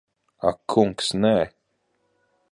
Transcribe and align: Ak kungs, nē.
Ak 0.49 0.59
kungs, 0.71 1.09
nē. 1.21 1.35